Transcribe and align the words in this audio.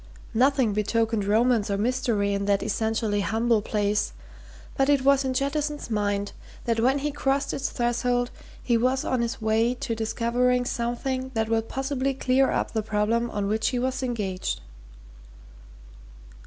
Nothing 0.33 0.73
betokened 0.73 1.25
romance 1.25 1.69
or 1.69 1.77
mystery 1.77 2.33
in 2.33 2.45
that 2.45 2.63
essentially 2.63 3.21
humble 3.21 3.61
place, 3.61 4.13
but 4.75 4.89
it 4.89 5.03
was 5.03 5.23
in 5.23 5.35
Jettison's 5.35 5.91
mind 5.91 6.31
that 6.65 6.79
when 6.79 6.97
he 6.97 7.11
crossed 7.11 7.53
its 7.53 7.69
threshold 7.69 8.31
he 8.63 8.77
was 8.77 9.05
on 9.05 9.21
his 9.21 9.43
way 9.43 9.75
to 9.75 9.93
discovering 9.93 10.65
something 10.65 11.29
that 11.35 11.49
would 11.49 11.69
possibly 11.69 12.15
clear 12.15 12.49
up 12.49 12.71
the 12.71 12.81
problem 12.81 13.29
on 13.29 13.45
which 13.45 13.67
he 13.67 13.77
was 13.77 14.01
engaged. 14.01 14.61